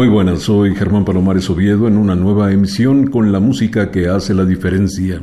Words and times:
Muy 0.00 0.08
buenas, 0.08 0.44
soy 0.44 0.74
Germán 0.74 1.04
Palomares 1.04 1.50
Oviedo 1.50 1.86
en 1.86 1.98
una 1.98 2.14
nueva 2.14 2.50
emisión 2.52 3.08
con 3.08 3.32
la 3.32 3.38
música 3.38 3.90
que 3.90 4.08
hace 4.08 4.32
la 4.32 4.46
diferencia. 4.46 5.20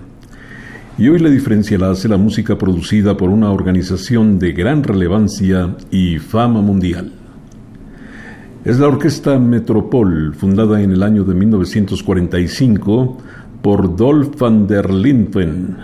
Y 1.00 1.10
hoy 1.10 1.18
la 1.18 1.32
diferencia 1.32 1.80
la 1.80 1.90
hace 1.90 2.08
la 2.08 2.18
música 2.18 2.60
producida 2.60 3.18
por 3.18 3.32
una 3.32 3.50
organización 3.50 4.38
de 4.38 4.52
gran 4.52 4.84
relevancia 4.84 5.76
y 5.90 6.20
fama 6.20 6.62
mundial. 6.62 7.12
Es 8.66 8.78
la 8.78 8.90
Orquesta 8.90 9.40
Metropol, 9.40 10.36
fundada 10.36 10.80
en 10.80 10.92
el 10.92 11.02
año 11.02 11.24
de 11.24 11.34
1945 11.34 13.18
por 13.64 13.96
Dolf 13.96 14.40
van 14.40 14.68
der 14.68 14.94
Linden, 14.94 15.76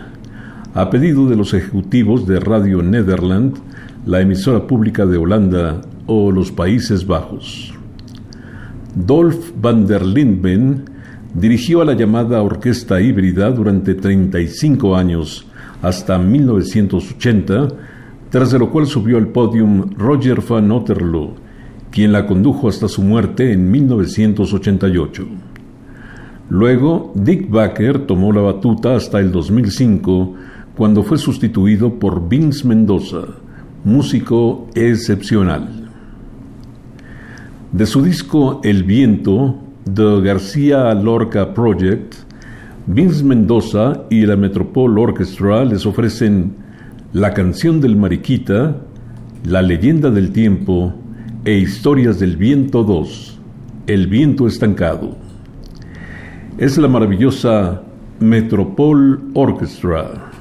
a 0.75 0.91
pedido 0.91 1.27
de 1.27 1.35
los 1.35 1.55
ejecutivos 1.55 2.27
de 2.27 2.39
Radio 2.39 2.83
Nederland, 2.83 3.57
la 4.05 4.21
emisora 4.21 4.67
pública 4.67 5.07
de 5.07 5.17
Holanda 5.17 5.81
o 6.05 6.31
los 6.31 6.51
Países 6.51 7.07
Bajos. 7.07 7.72
Dolf 8.95 9.51
van 9.59 9.87
der 9.87 10.05
Linden 10.05 10.83
dirigió 11.33 11.81
a 11.81 11.85
la 11.85 11.93
llamada 11.93 12.43
orquesta 12.43 13.01
híbrida 13.01 13.49
durante 13.49 13.95
35 13.95 14.95
años, 14.95 15.47
hasta 15.81 16.19
1980, 16.19 17.69
tras 18.29 18.53
lo 18.53 18.69
cual 18.69 18.85
subió 18.85 19.17
al 19.17 19.29
podium 19.29 19.89
Roger 19.97 20.41
van 20.47 20.71
Otterloo, 20.71 21.33
quien 21.89 22.11
la 22.11 22.27
condujo 22.27 22.67
hasta 22.67 22.87
su 22.87 23.01
muerte 23.01 23.51
en 23.51 23.71
1988. 23.71 25.25
Luego, 26.49 27.13
Dick 27.15 27.49
Baker 27.49 28.05
tomó 28.05 28.31
la 28.31 28.41
batuta 28.41 28.95
hasta 28.95 29.19
el 29.19 29.31
2005, 29.31 30.35
cuando 30.77 31.01
fue 31.01 31.17
sustituido 31.17 31.97
por 31.97 32.29
Vince 32.29 32.67
Mendoza, 32.67 33.25
músico 33.83 34.67
excepcional. 34.75 35.82
De 37.73 37.87
su 37.87 38.03
disco 38.03 38.61
El 38.63 38.83
Viento, 38.83 39.55
The 39.91 40.21
García 40.21 40.93
Lorca 40.93 41.55
Project, 41.55 42.13
Vince 42.85 43.23
Mendoza 43.23 44.03
y 44.11 44.27
la 44.27 44.35
Metropole 44.35 45.01
Orchestra 45.01 45.65
les 45.65 45.83
ofrecen 45.87 46.53
La 47.13 47.33
canción 47.33 47.81
del 47.81 47.95
Mariquita, 47.95 48.75
La 49.45 49.63
leyenda 49.63 50.11
del 50.11 50.31
tiempo 50.31 50.93
e 51.45 51.57
Historias 51.57 52.19
del 52.19 52.37
Viento 52.37 52.83
2, 52.83 53.39
El 53.87 54.05
viento 54.05 54.45
estancado. 54.45 55.17
Es 56.59 56.77
la 56.77 56.87
maravillosa 56.87 57.81
Metropole 58.19 59.17
Orchestra. 59.33 60.32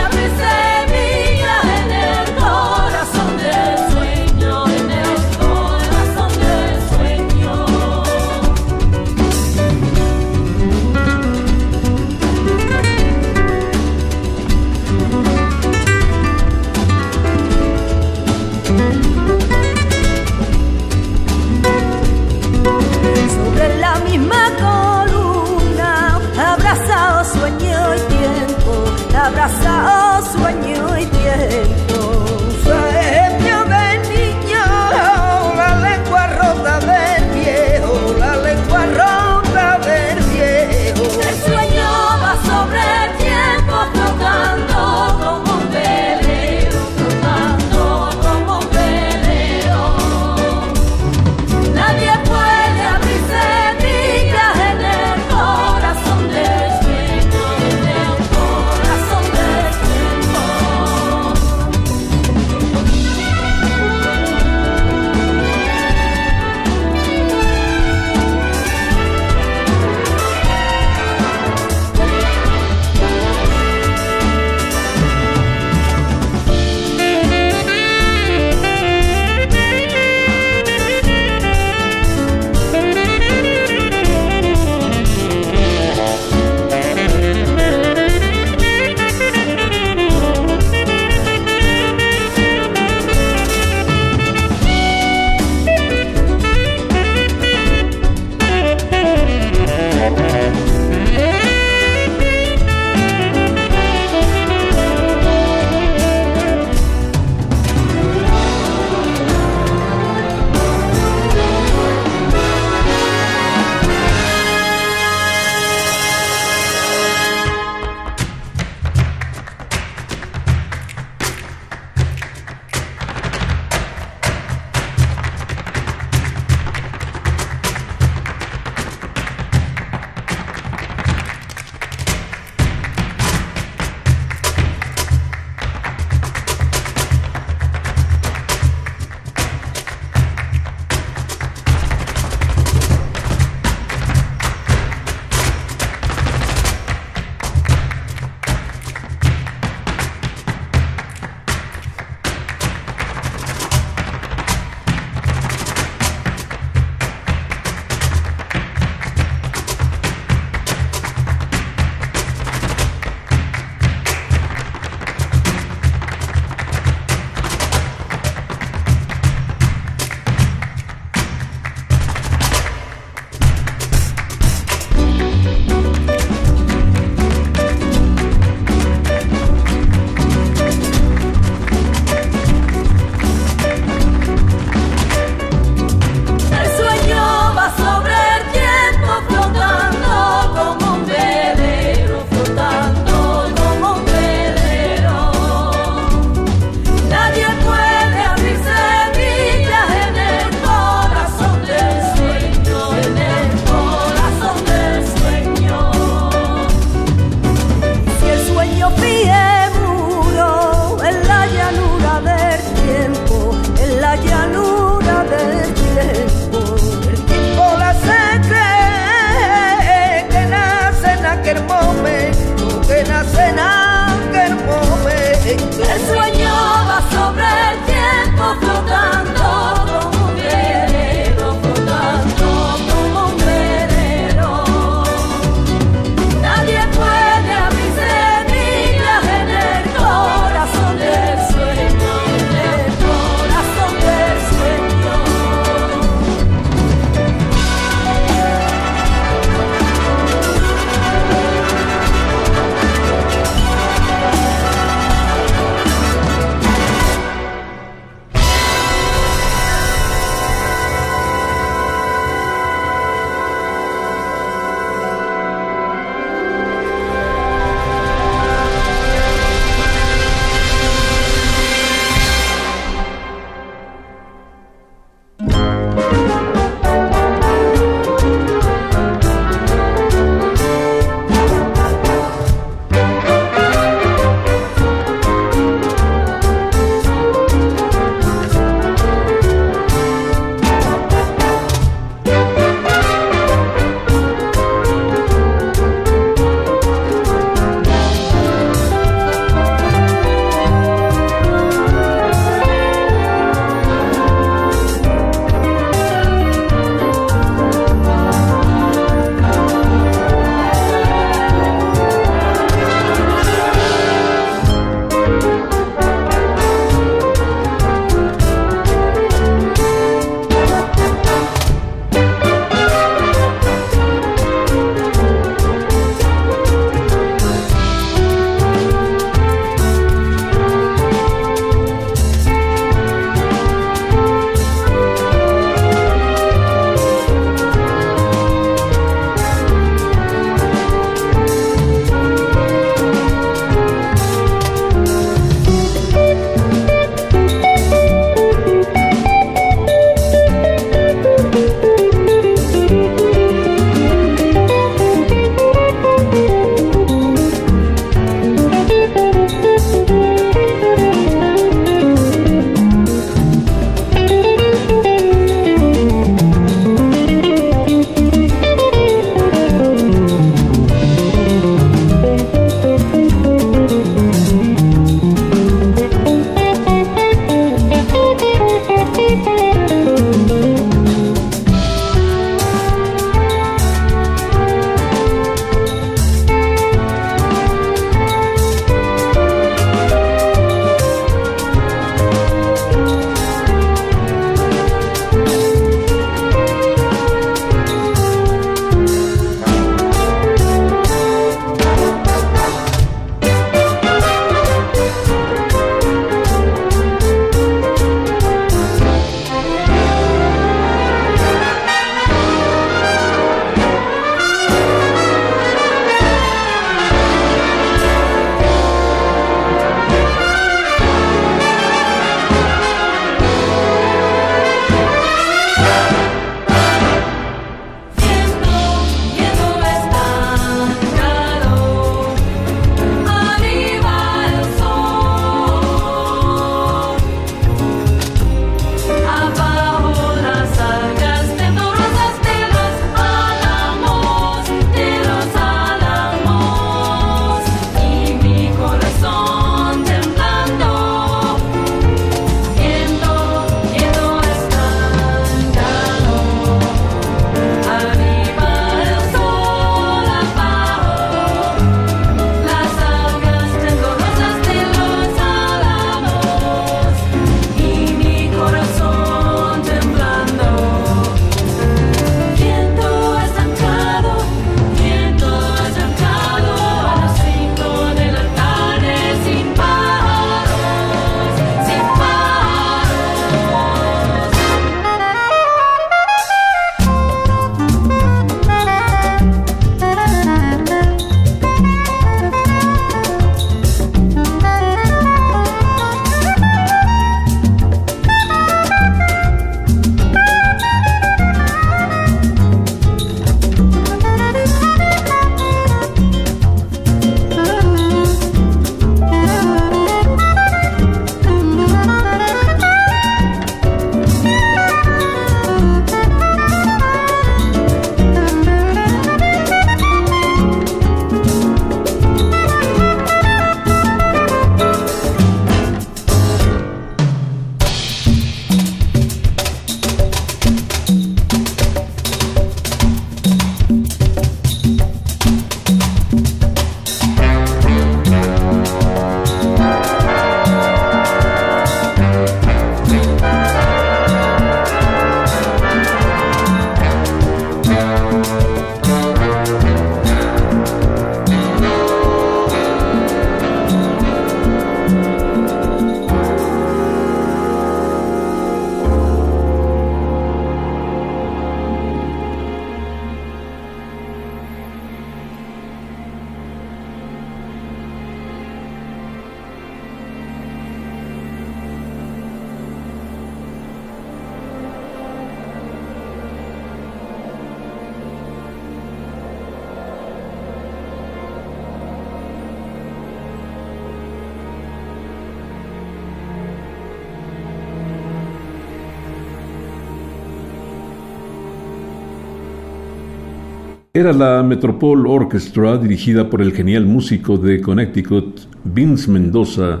Era 594.22 594.32
la 594.32 594.62
Metropole 594.62 595.28
Orchestra 595.28 595.98
dirigida 595.98 596.48
por 596.48 596.62
el 596.62 596.72
genial 596.72 597.06
músico 597.06 597.58
de 597.58 597.80
Connecticut, 597.80 598.60
Vince 598.84 599.28
Mendoza, 599.28 600.00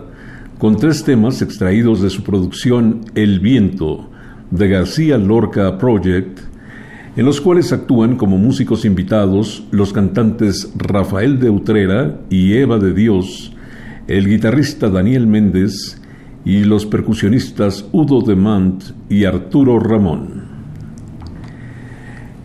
con 0.58 0.76
tres 0.76 1.02
temas 1.02 1.42
extraídos 1.42 2.00
de 2.00 2.08
su 2.08 2.22
producción 2.22 3.00
El 3.16 3.40
Viento, 3.40 4.08
de 4.52 4.68
García 4.68 5.18
Lorca 5.18 5.76
Project, 5.76 6.38
en 7.16 7.26
los 7.26 7.40
cuales 7.40 7.72
actúan 7.72 8.14
como 8.14 8.38
músicos 8.38 8.84
invitados 8.84 9.64
los 9.72 9.92
cantantes 9.92 10.72
Rafael 10.76 11.40
de 11.40 11.50
Utrera 11.50 12.20
y 12.30 12.52
Eva 12.52 12.78
de 12.78 12.92
Dios, 12.92 13.52
el 14.06 14.28
guitarrista 14.28 14.88
Daniel 14.88 15.26
Méndez 15.26 16.00
y 16.44 16.62
los 16.62 16.86
percusionistas 16.86 17.88
Udo 17.90 18.22
Demant 18.22 18.84
y 19.08 19.24
Arturo 19.24 19.80
Ramón. 19.80 20.51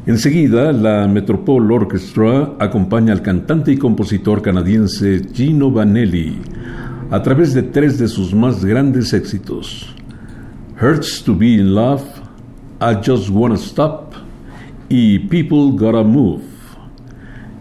Enseguida, 0.08 0.72
la 0.72 1.06
Metropole 1.06 1.76
Orchestra 1.76 2.54
acompaña 2.60 3.12
al 3.12 3.22
cantante 3.22 3.74
y 3.74 3.78
compositor 3.78 4.42
canadiense 4.42 5.22
Gino 5.34 5.70
Vanelli 5.70 6.38
a 7.12 7.22
través 7.22 7.54
de 7.54 7.64
tres 7.64 8.00
de 8.00 8.08
sus 8.08 8.34
más 8.34 8.64
grandes 8.64 9.12
éxitos: 9.12 9.94
Hurts 10.82 11.22
to 11.26 11.36
Be 11.36 11.56
in 11.56 11.76
Love, 11.76 12.06
I 12.80 13.06
Just 13.06 13.30
Wanna 13.30 13.56
Stop 13.56 14.14
y 14.88 15.20
People 15.20 15.78
Gotta 15.78 16.04
Move. 16.04 16.44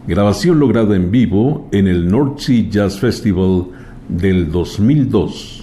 Grabación 0.07 0.61
lograda 0.61 0.95
en 0.95 1.11
vivo 1.11 1.69
en 1.73 1.89
el 1.89 2.09
North 2.09 2.39
Sea 2.39 2.71
Jazz 2.71 3.01
Festival 3.01 3.65
del 4.09 4.53
2002. 4.53 5.56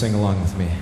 Sing 0.00 0.14
along 0.14 0.40
with 0.40 0.56
me. 0.56 0.79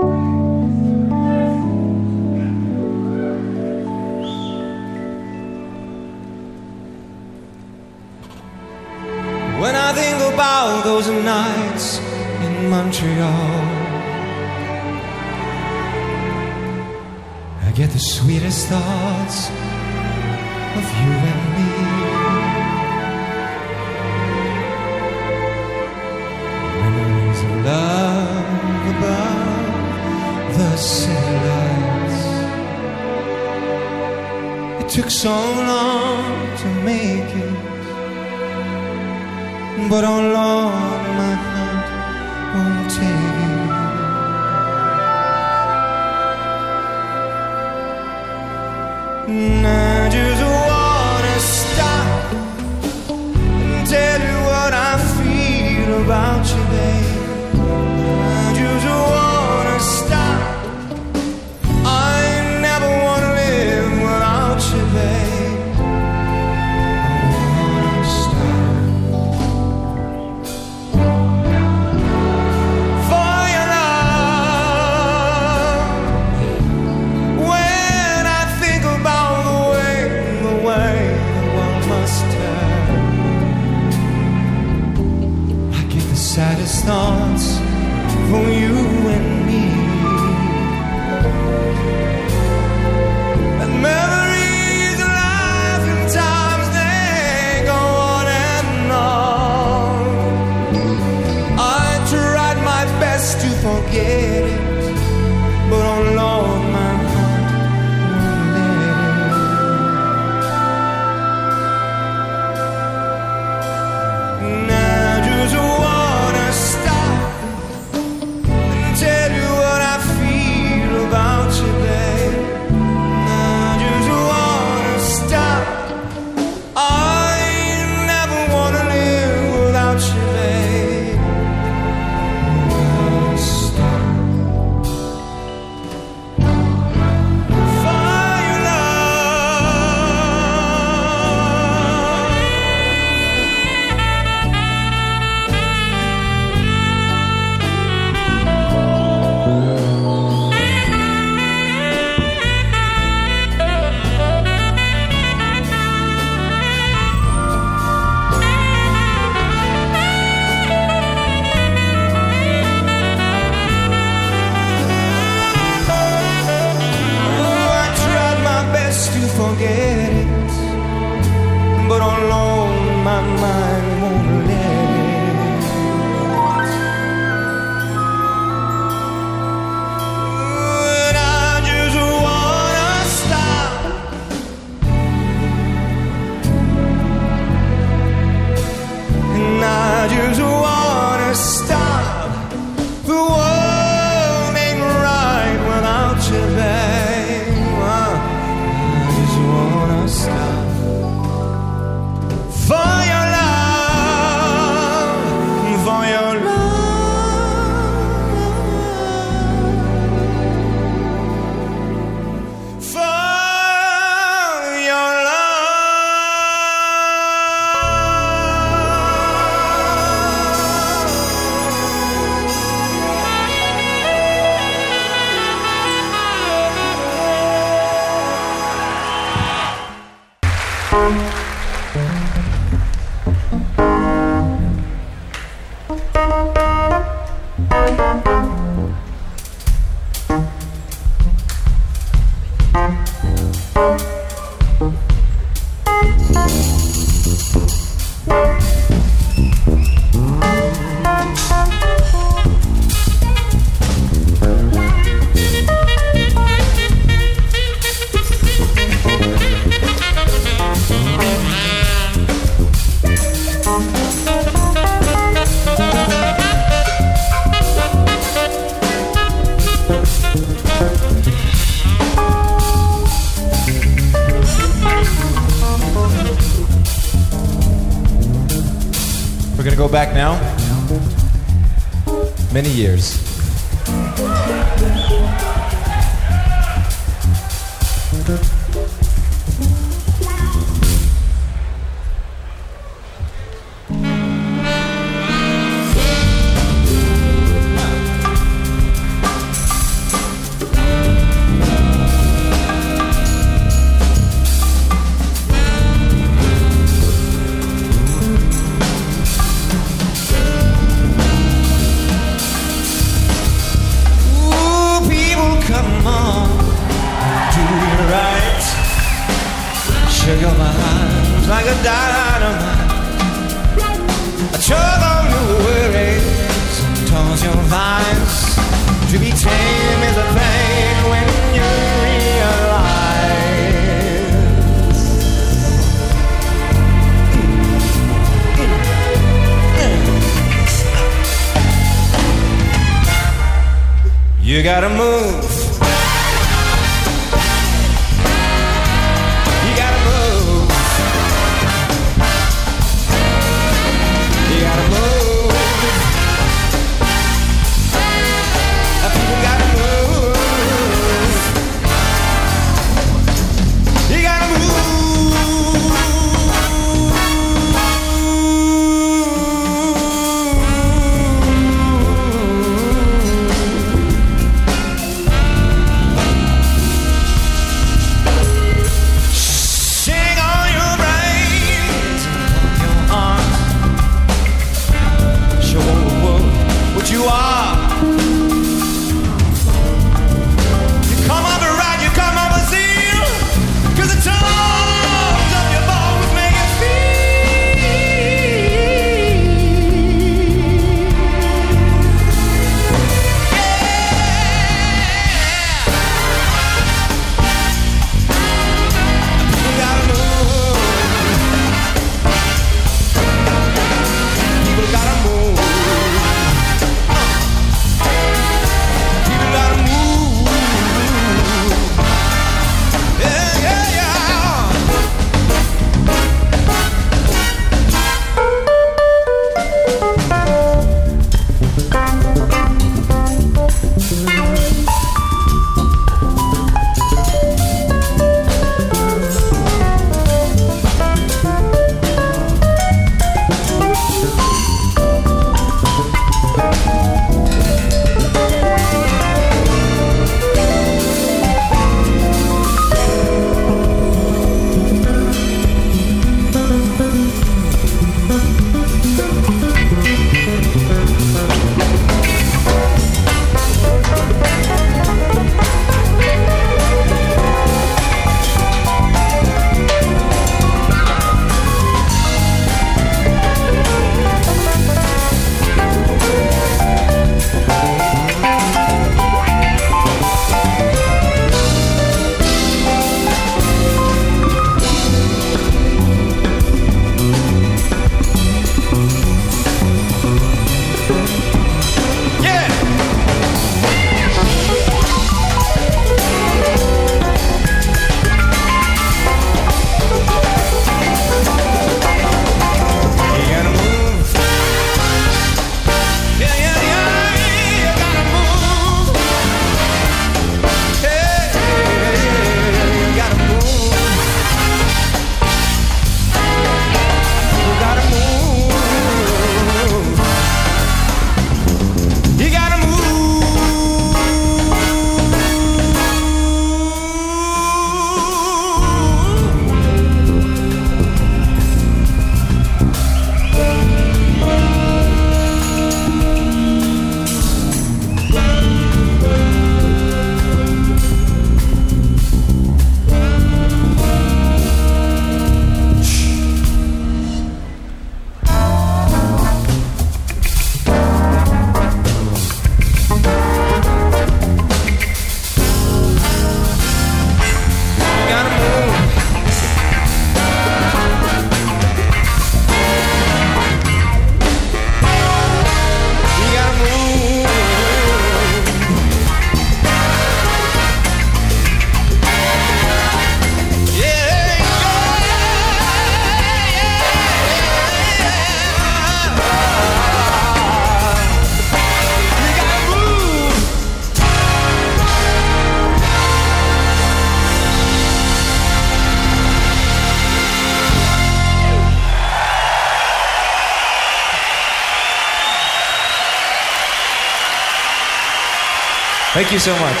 Thank 599.36 599.52
you 599.52 599.58
so 599.58 599.72
much. 599.72 600.00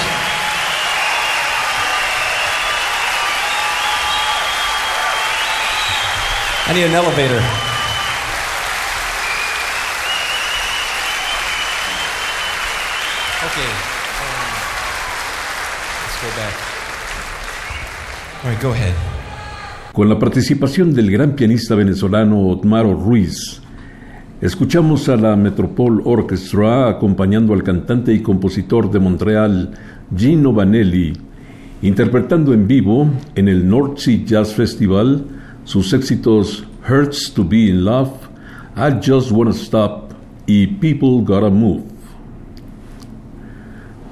I 6.68 6.72
need 6.72 6.84
an 6.84 6.94
elevator. 6.94 7.42
Okay. 13.44 13.70
Um, 14.24 14.52
let's 16.00 16.18
go 16.22 16.28
back. 16.40 16.54
All 18.42 18.50
right, 18.50 18.62
go 18.62 18.70
ahead. 18.72 18.94
Con 19.92 20.08
la 20.08 20.18
participación 20.18 20.94
del 20.94 21.10
gran 21.10 21.36
pianista 21.36 21.74
venezolano 21.74 22.48
Otmaro 22.48 22.94
Ruiz, 22.94 23.60
Escuchamos 24.42 25.08
a 25.08 25.16
la 25.16 25.34
Metropole 25.34 26.02
Orchestra 26.04 26.90
acompañando 26.90 27.54
al 27.54 27.62
cantante 27.62 28.12
y 28.12 28.20
compositor 28.20 28.90
de 28.90 28.98
Montreal, 28.98 29.70
Gino 30.14 30.52
Vanelli, 30.52 31.14
interpretando 31.80 32.52
en 32.52 32.68
vivo 32.68 33.08
en 33.34 33.48
el 33.48 33.66
North 33.66 33.96
Sea 33.96 34.22
Jazz 34.26 34.52
Festival 34.52 35.24
sus 35.64 35.90
éxitos 35.94 36.66
Hurts 36.86 37.32
to 37.32 37.48
Be 37.48 37.68
in 37.68 37.86
Love, 37.86 38.10
I 38.76 39.00
Just 39.02 39.32
Wanna 39.32 39.52
Stop 39.52 40.10
y 40.46 40.66
People 40.66 41.22
Gotta 41.24 41.48
Move. 41.48 41.84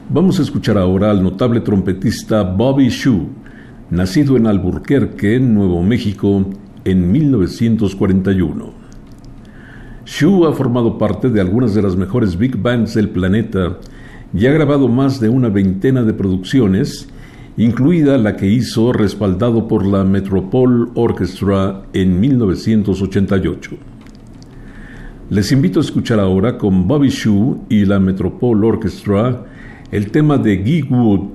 Vamos 0.08 0.38
a 0.38 0.42
escuchar 0.42 0.78
ahora 0.78 1.10
al 1.10 1.22
notable 1.22 1.60
trompetista 1.60 2.42
Bobby 2.44 2.88
Shue, 2.88 3.28
nacido 3.90 4.38
en 4.38 4.46
Alburquerque, 4.46 5.38
Nuevo 5.38 5.82
México, 5.82 6.46
en 6.86 7.12
1941. 7.12 8.84
Shue 10.07 10.46
ha 10.46 10.52
formado 10.52 10.98
parte 10.98 11.30
de 11.30 11.40
algunas 11.40 11.74
de 11.74 11.80
las 11.80 11.96
mejores 11.96 12.36
big 12.36 12.57
bands 12.61 12.94
del 12.94 13.09
planeta 13.09 13.78
y 14.34 14.46
ha 14.46 14.52
grabado 14.52 14.88
más 14.88 15.18
de 15.18 15.30
una 15.30 15.48
veintena 15.48 16.02
de 16.02 16.12
producciones, 16.12 17.09
incluida 17.57 18.18
la 18.18 18.36
que 18.36 18.46
hizo 18.46 18.92
respaldado 18.92 19.66
por 19.66 19.86
la 19.86 20.05
Metropole 20.05 20.90
Orchestra 20.94 21.84
en 21.94 22.20
1988. 22.20 23.76
Les 25.30 25.52
invito 25.52 25.80
a 25.80 25.82
escuchar 25.82 26.20
ahora 26.20 26.59
con 26.59 26.86
Bobby 26.86 27.09
Shue 27.09 27.61
y 27.70 27.86
la 27.86 27.98
Metropole 27.98 28.66
Orchestra 28.66 29.46
el 29.90 30.11
tema 30.11 30.36
de 30.36 30.59
Guy 30.59 30.82
Wood, 30.82 31.30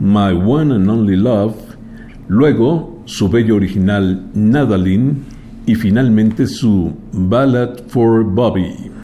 My 0.00 0.32
One 0.32 0.74
and 0.74 0.90
Only 0.90 1.16
Love, 1.16 1.54
luego 2.26 3.02
su 3.04 3.28
bello 3.28 3.54
original 3.54 4.30
Nadalin 4.34 5.33
y 5.66 5.74
finalmente 5.74 6.46
su 6.46 6.92
Ballad 7.12 7.86
for 7.88 8.24
Bobby. 8.24 8.94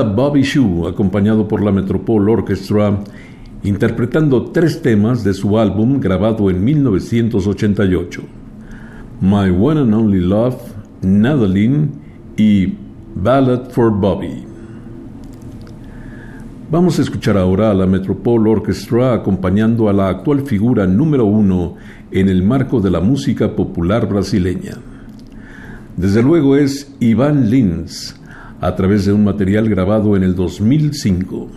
Bobby 0.00 0.42
Shue, 0.42 0.88
acompañado 0.88 1.46
por 1.46 1.62
la 1.62 1.70
Metropole 1.70 2.32
Orchestra, 2.32 2.98
interpretando 3.62 4.46
tres 4.46 4.80
temas 4.80 5.22
de 5.22 5.34
su 5.34 5.58
álbum 5.58 6.00
grabado 6.00 6.48
en 6.48 6.64
1988. 6.64 8.22
My 9.20 9.50
One 9.50 9.80
and 9.82 9.94
Only 9.94 10.20
Love, 10.20 10.56
Nadaline 11.02 11.90
y 12.38 12.72
Ballad 13.14 13.68
for 13.70 13.92
Bobby. 13.92 14.44
Vamos 16.70 16.98
a 16.98 17.02
escuchar 17.02 17.36
ahora 17.36 17.70
a 17.70 17.74
la 17.74 17.86
Metropole 17.86 18.48
Orchestra 18.48 19.12
acompañando 19.12 19.90
a 19.90 19.92
la 19.92 20.08
actual 20.08 20.40
figura 20.40 20.86
número 20.86 21.26
uno 21.26 21.76
en 22.10 22.30
el 22.30 22.42
marco 22.42 22.80
de 22.80 22.90
la 22.90 23.00
música 23.00 23.54
popular 23.54 24.08
brasileña. 24.08 24.78
Desde 25.98 26.22
luego 26.22 26.56
es 26.56 26.94
Ivan 26.98 27.50
Lins, 27.50 28.11
a 28.62 28.76
través 28.76 29.04
de 29.04 29.12
un 29.12 29.24
material 29.24 29.68
grabado 29.68 30.16
en 30.16 30.22
el 30.22 30.36
2005. 30.36 31.50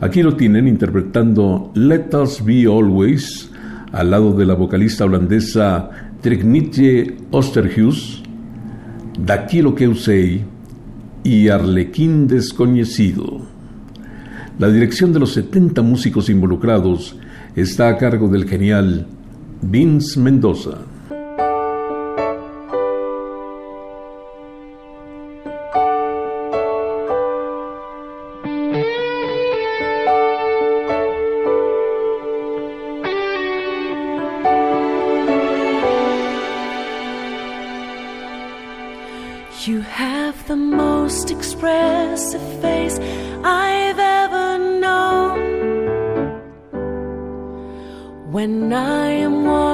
Aquí 0.00 0.22
lo 0.22 0.34
tienen 0.34 0.66
interpretando 0.66 1.70
Let 1.74 2.16
Us 2.20 2.44
Be 2.44 2.66
Always, 2.66 3.48
al 3.92 4.10
lado 4.10 4.32
de 4.34 4.44
la 4.44 4.54
vocalista 4.54 5.04
holandesa 5.04 5.88
Trignitje 6.20 7.16
Osterhuis, 7.30 8.22
Daquilo 9.24 9.74
que 9.76 9.86
usei 9.86 10.44
y 11.22 11.48
Arlequín 11.48 12.26
Desconocido. 12.26 13.40
La 14.58 14.70
dirección 14.70 15.12
de 15.12 15.20
los 15.20 15.32
70 15.34 15.80
músicos 15.82 16.28
involucrados 16.28 17.16
está 17.54 17.88
a 17.88 17.96
cargo 17.96 18.28
del 18.28 18.48
genial 18.48 19.06
Vince 19.62 20.18
Mendoza. 20.18 20.78
Most 41.78 42.32
face 42.62 42.96
I've 43.44 44.00
ever 44.20 44.48
known. 44.84 45.38
When 48.34 48.72
I 48.72 49.06
am 49.26 49.34
warm 49.44 49.67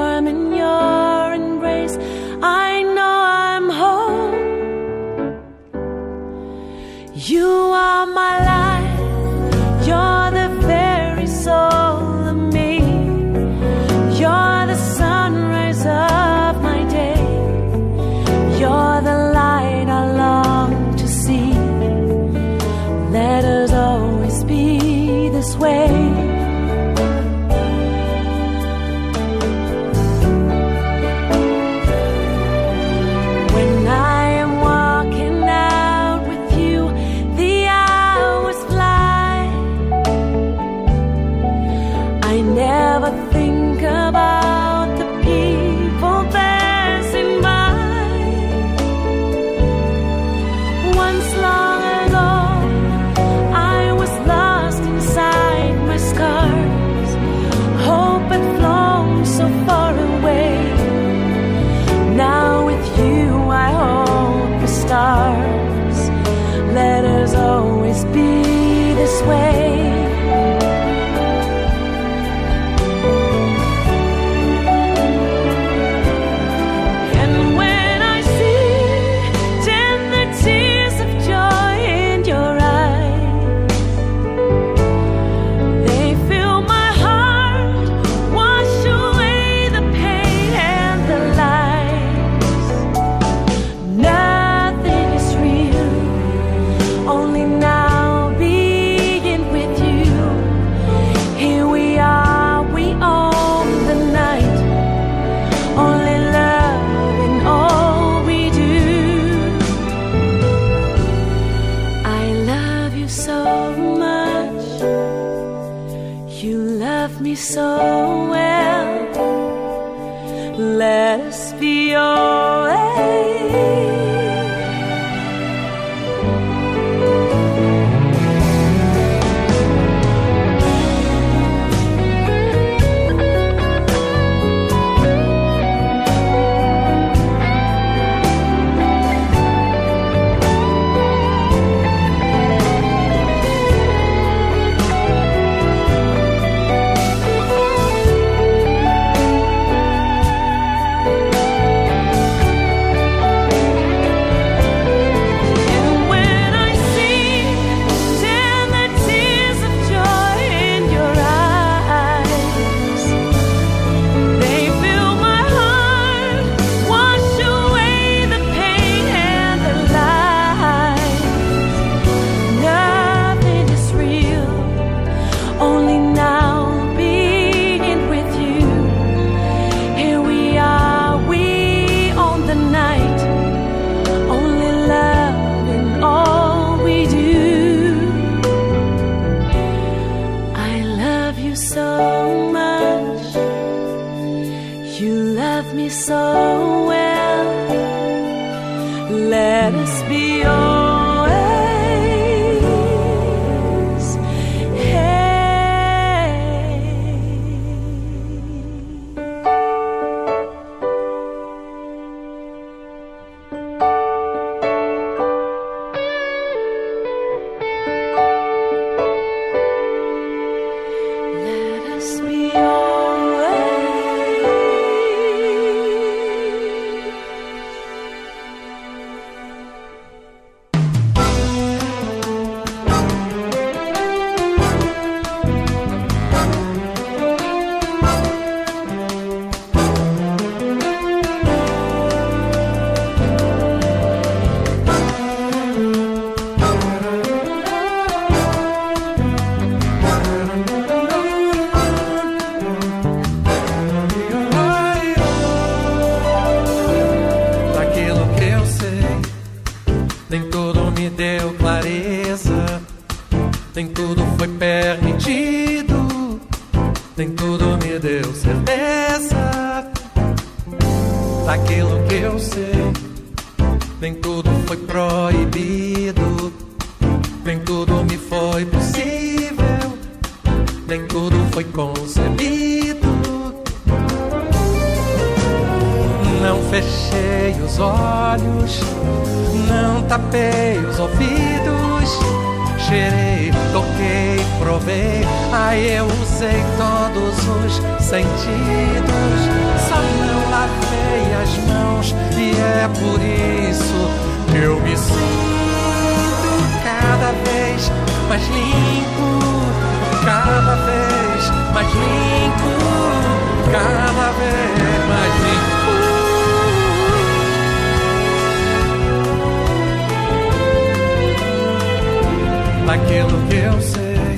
daquilo 322.87 323.47
que 323.49 323.57
eu 323.57 323.81
sei. 323.81 324.37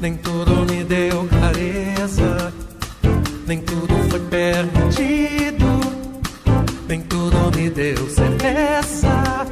Nem 0.00 0.16
tudo 0.16 0.66
me 0.70 0.84
deu 0.84 1.26
clareza, 1.28 2.52
nem 3.46 3.60
tudo 3.60 3.94
foi 4.10 4.20
permitido, 4.20 5.66
nem 6.88 7.00
tudo 7.02 7.56
me 7.56 7.70
deu 7.70 8.08
certeza 8.08 9.46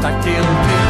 daquilo 0.00 0.46
que 0.46 0.82
eu 0.82 0.85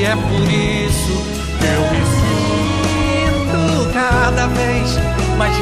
e 0.00 0.04
é 0.04 0.16
por 0.16 0.50
isso 0.50 1.14
que 1.58 1.66
eu 1.66 1.82
me 1.92 2.02
sinto 2.16 3.92
cada 3.92 4.46
vez 4.46 4.98
mais 5.36 5.54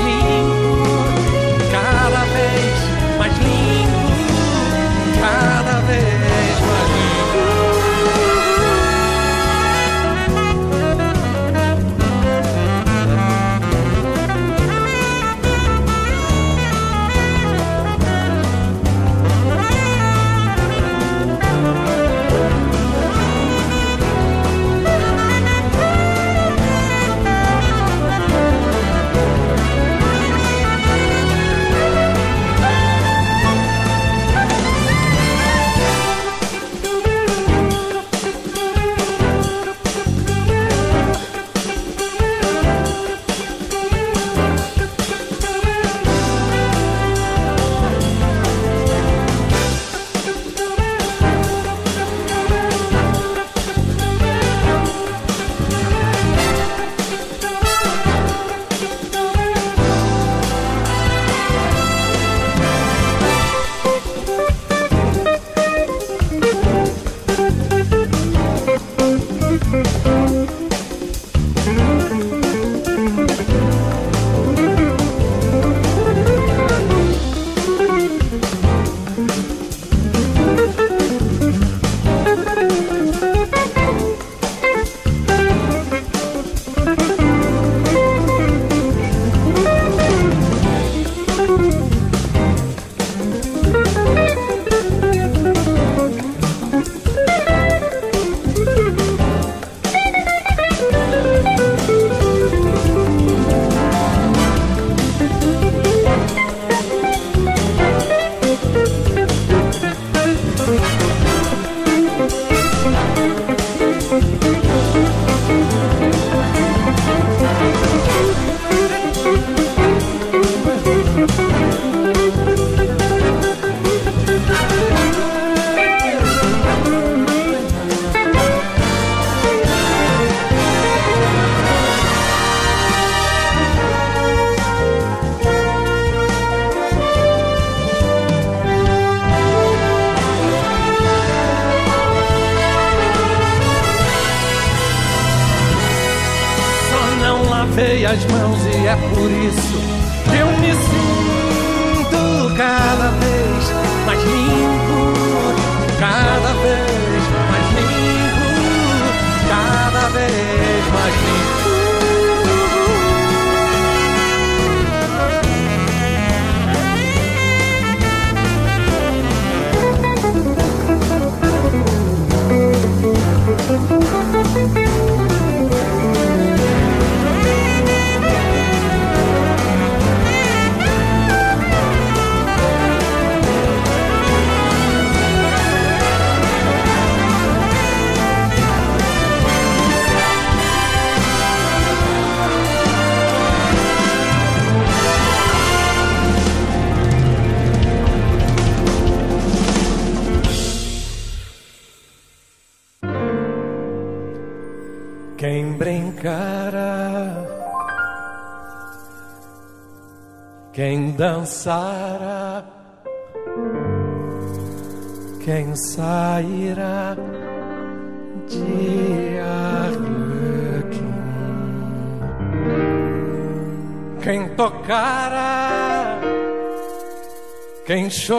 show. 228.10 228.37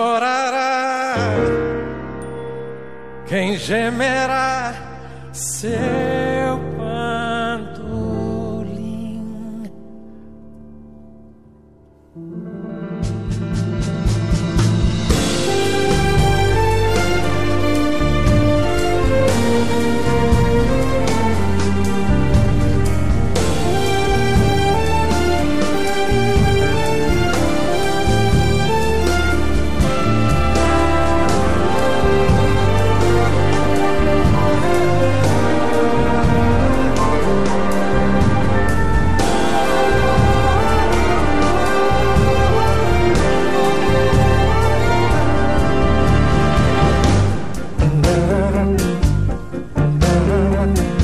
love. 50.40 50.99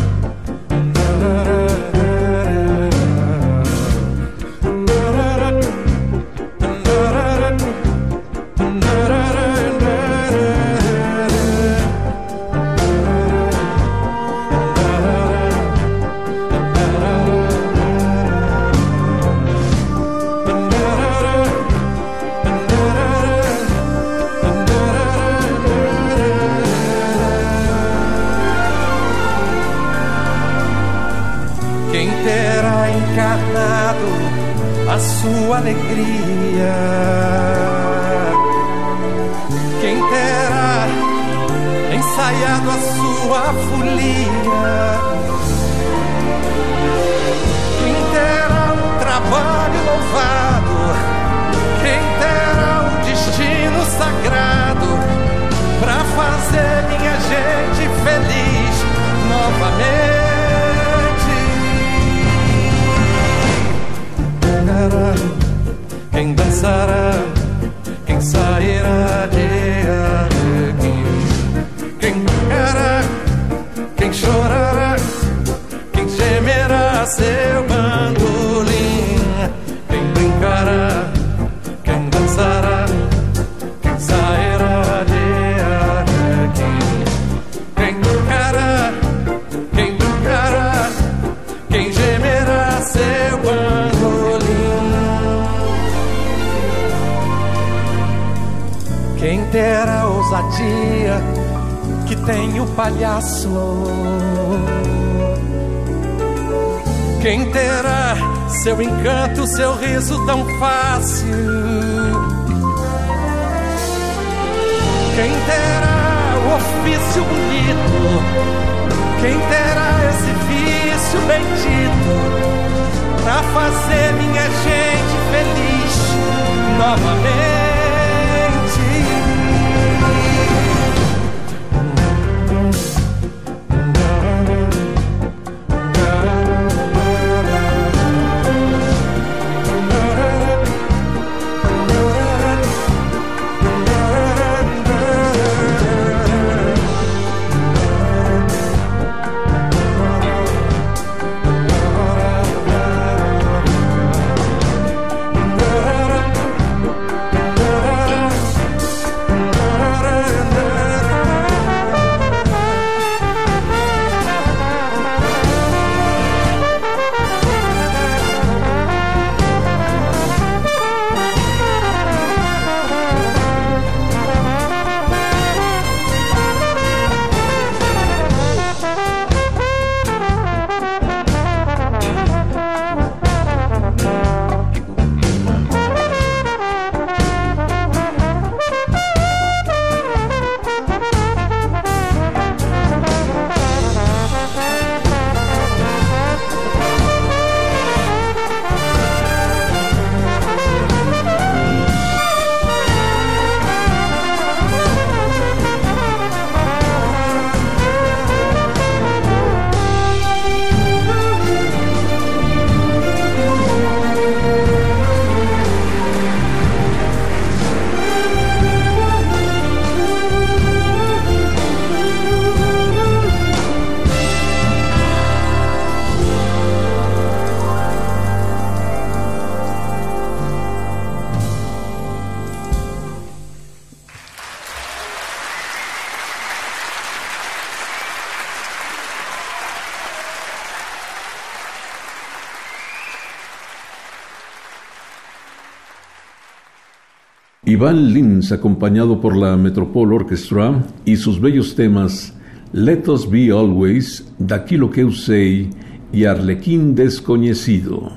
Iván 247.76 248.14
Lins, 248.14 248.54
acompañado 248.54 249.20
por 249.20 249.36
la 249.36 249.58
Metropole 249.58 250.16
Orchestra 250.16 250.82
y 251.04 251.18
sus 251.18 251.42
bellos 251.42 251.76
temas 251.76 252.34
Let 252.72 253.04
Us 253.10 253.30
Be 253.30 253.52
Always, 253.52 254.32
Daquilo 254.40 254.90
que 254.90 255.04
Usei 255.04 255.70
y 256.14 256.24
Arlequín 256.24 256.96
Desconocido, 256.96 258.14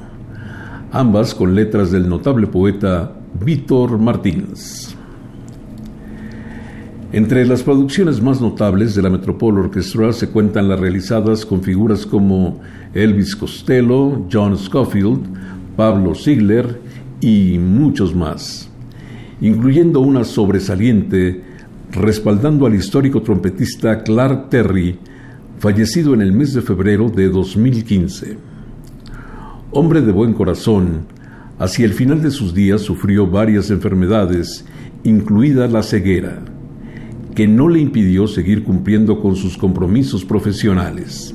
ambas 0.92 1.34
con 1.34 1.56
letras 1.56 1.90
del 1.90 2.08
notable 2.08 2.46
poeta 2.46 3.12
Víctor 3.44 3.98
Martínez. 3.98 4.94
Entre 7.10 7.44
las 7.44 7.64
producciones 7.64 8.22
más 8.22 8.40
notables 8.40 8.94
de 8.94 9.02
la 9.02 9.10
Metropole 9.10 9.58
Orchestra 9.58 10.12
se 10.12 10.28
cuentan 10.28 10.68
las 10.68 10.78
realizadas 10.78 11.44
con 11.44 11.62
figuras 11.64 12.06
como 12.06 12.60
Elvis 12.94 13.34
Costello, 13.34 14.24
John 14.32 14.56
Scofield, 14.56 15.26
Pablo 15.74 16.14
Ziegler 16.14 16.80
y 17.20 17.58
muchos 17.58 18.14
más, 18.14 18.67
incluyendo 19.40 20.00
una 20.00 20.24
sobresaliente 20.24 21.42
respaldando 21.92 22.66
al 22.66 22.74
histórico 22.74 23.22
trompetista 23.22 24.02
Clark 24.02 24.50
Terry, 24.50 24.98
fallecido 25.58 26.14
en 26.14 26.22
el 26.22 26.32
mes 26.32 26.54
de 26.54 26.62
febrero 26.62 27.08
de 27.08 27.28
2015. 27.28 28.36
Hombre 29.70 30.00
de 30.02 30.12
buen 30.12 30.32
corazón, 30.32 31.06
hacia 31.58 31.84
el 31.84 31.92
final 31.92 32.22
de 32.22 32.30
sus 32.30 32.54
días 32.54 32.82
sufrió 32.82 33.26
varias 33.26 33.70
enfermedades, 33.70 34.64
incluida 35.04 35.66
la 35.66 35.82
ceguera 35.82 36.42
que 37.38 37.46
no 37.46 37.68
le 37.68 37.78
impidió 37.78 38.26
seguir 38.26 38.64
cumpliendo 38.64 39.20
con 39.20 39.36
sus 39.36 39.56
compromisos 39.56 40.24
profesionales. 40.24 41.32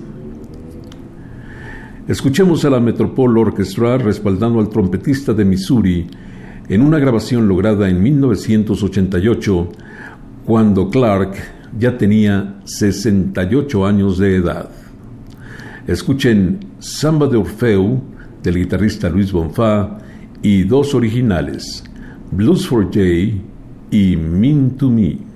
Escuchemos 2.10 2.66
a 2.66 2.70
la 2.70 2.82
Metropole 2.82 3.40
Orchestra 3.40 3.98
respaldando 3.98 4.60
al 4.60 4.68
trompetista 4.68 5.34
de 5.34 5.46
Missouri 5.46 6.08
en 6.70 6.82
una 6.82 7.00
grabación 7.00 7.48
lograda 7.48 7.90
en 7.90 8.02
1988, 8.02 9.70
cuando 10.46 10.90
Clark 10.90 11.36
ya 11.78 11.98
tenía 11.98 12.56
68 12.66 13.86
años 13.86 14.18
de 14.18 14.36
edad. 14.36 14.70
Escuchen 15.88 16.60
Samba 16.80 17.28
de 17.28 17.38
Orfeu 17.38 18.02
del 18.42 18.56
guitarrista 18.56 19.10
Luis 19.10 19.32
Bonfa 19.32 19.98
y 20.42 20.64
dos 20.64 20.94
originales, 20.94 21.84
Blues 22.32 22.68
for 22.68 22.90
Jay 22.92 23.42
y 23.92 24.16
Mean 24.16 24.72
to 24.72 24.90
Me. 24.90 25.33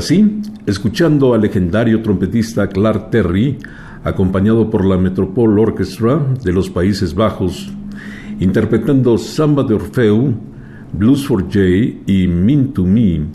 Así, 0.00 0.40
escuchando 0.66 1.34
al 1.34 1.42
legendario 1.42 2.02
trompetista 2.02 2.68
Clark 2.68 3.10
Terry, 3.10 3.58
acompañado 4.02 4.70
por 4.70 4.84
la 4.84 4.96
Metropole 4.96 5.60
Orchestra 5.60 6.18
de 6.42 6.52
los 6.52 6.70
Países 6.70 7.14
Bajos, 7.14 7.70
interpretando 8.40 9.18
Samba 9.18 9.62
de 9.62 9.74
Orfeu, 9.74 10.34
Blues 10.94 11.26
for 11.26 11.46
Jay 11.50 12.02
y 12.06 12.26
Mean 12.26 12.72
to 12.72 12.84
Me, 12.84 13.26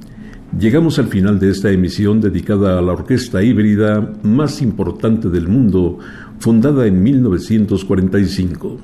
llegamos 0.60 0.98
al 0.98 1.08
final 1.08 1.40
de 1.40 1.52
esta 1.52 1.72
emisión 1.72 2.20
dedicada 2.20 2.80
a 2.80 2.82
la 2.82 2.94
orquesta 2.94 3.44
híbrida 3.44 4.14
más 4.24 4.62
importante 4.64 5.30
del 5.30 5.48
mundo, 5.48 6.00
fundada 6.40 6.88
en 6.88 7.02
1945, 7.04 8.78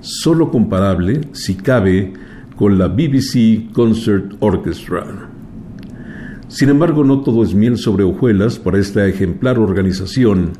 solo 0.00 0.50
comparable, 0.50 1.20
si 1.32 1.54
cabe, 1.54 2.12
con 2.56 2.76
la 2.76 2.88
BBC 2.88 3.72
Concert 3.72 4.34
Orchestra. 4.40 5.33
Sin 6.54 6.68
embargo, 6.68 7.02
no 7.02 7.22
todo 7.22 7.42
es 7.42 7.52
miel 7.52 7.76
sobre 7.76 8.04
hojuelas 8.04 8.60
para 8.60 8.78
esta 8.78 9.04
ejemplar 9.08 9.58
organización, 9.58 10.52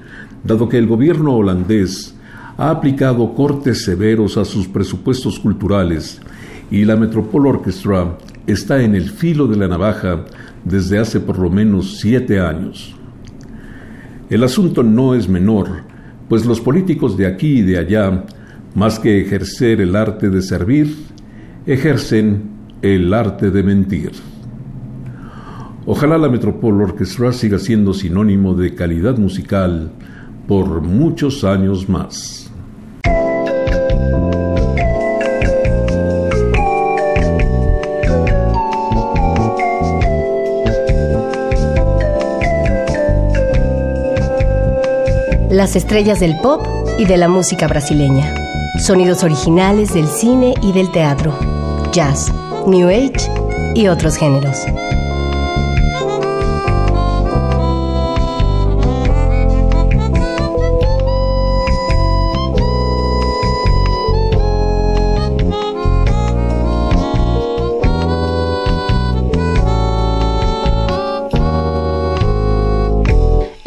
dado 0.42 0.68
que 0.68 0.76
el 0.76 0.88
gobierno 0.88 1.36
holandés 1.36 2.16
ha 2.56 2.70
aplicado 2.70 3.32
cortes 3.32 3.84
severos 3.84 4.36
a 4.36 4.44
sus 4.44 4.66
presupuestos 4.66 5.38
culturales 5.38 6.20
y 6.68 6.84
la 6.84 6.96
Metropole 6.96 7.48
Orchestra 7.48 8.18
está 8.48 8.82
en 8.82 8.96
el 8.96 9.08
filo 9.08 9.46
de 9.46 9.56
la 9.56 9.68
navaja 9.68 10.24
desde 10.64 10.98
hace 10.98 11.20
por 11.20 11.38
lo 11.38 11.48
menos 11.48 11.98
siete 12.00 12.40
años. 12.40 12.96
El 14.30 14.42
asunto 14.42 14.82
no 14.82 15.14
es 15.14 15.28
menor, 15.28 15.84
pues 16.28 16.44
los 16.44 16.60
políticos 16.60 17.16
de 17.16 17.28
aquí 17.28 17.60
y 17.60 17.62
de 17.62 17.78
allá, 17.78 18.24
más 18.74 18.98
que 18.98 19.20
ejercer 19.20 19.80
el 19.80 19.94
arte 19.94 20.28
de 20.28 20.42
servir, 20.42 20.92
ejercen 21.66 22.50
el 22.82 23.14
arte 23.14 23.52
de 23.52 23.62
mentir. 23.62 24.33
Ojalá 25.86 26.16
la 26.16 26.30
Metropole 26.30 26.82
Orchestra 26.82 27.30
siga 27.30 27.58
siendo 27.58 27.92
sinónimo 27.92 28.54
de 28.54 28.74
calidad 28.74 29.18
musical 29.18 29.90
por 30.48 30.80
muchos 30.80 31.44
años 31.44 31.90
más. 31.90 32.50
Las 45.50 45.76
estrellas 45.76 46.18
del 46.18 46.34
pop 46.42 46.66
y 46.98 47.04
de 47.04 47.18
la 47.18 47.28
música 47.28 47.68
brasileña. 47.68 48.34
Sonidos 48.82 49.22
originales 49.22 49.92
del 49.92 50.06
cine 50.06 50.54
y 50.62 50.72
del 50.72 50.90
teatro. 50.90 51.38
Jazz, 51.92 52.32
New 52.66 52.88
Age 52.88 53.30
y 53.74 53.86
otros 53.88 54.16
géneros. 54.16 54.64